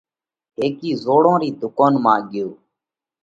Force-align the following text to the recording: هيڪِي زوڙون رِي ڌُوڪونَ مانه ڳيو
هيڪِي 0.57 0.91
زوڙون 1.03 1.35
رِي 1.41 1.49
ڌُوڪونَ 1.59 1.93
مانه 2.03 2.25
ڳيو 2.31 2.47